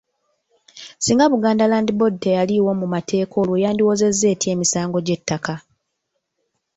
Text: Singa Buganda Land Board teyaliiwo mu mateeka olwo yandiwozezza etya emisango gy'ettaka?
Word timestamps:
Singa 1.03 1.25
Buganda 1.33 1.65
Land 1.67 1.89
Board 1.97 2.15
teyaliiwo 2.23 2.71
mu 2.79 2.87
mateeka 2.93 3.35
olwo 3.41 3.55
yandiwozezza 3.63 4.25
etya 4.33 4.49
emisango 4.55 4.97
gy'ettaka? 5.07 5.53